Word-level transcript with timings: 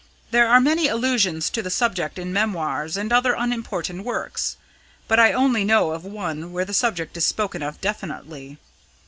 There 0.31 0.47
are 0.47 0.59
many 0.59 0.87
allusions 0.87 1.51
to 1.51 1.61
the 1.61 1.69
subject 1.69 2.17
in 2.17 2.33
memoirs 2.33 2.97
and 2.97 3.13
other 3.13 3.35
unimportant 3.37 4.03
works, 4.03 4.57
but 5.07 5.19
I 5.19 5.31
only 5.31 5.63
know 5.63 5.91
of 5.91 6.03
one 6.03 6.51
where 6.51 6.65
the 6.65 6.73
subject 6.73 7.15
is 7.17 7.25
spoken 7.27 7.61
of 7.61 7.79
definitely. 7.81 8.57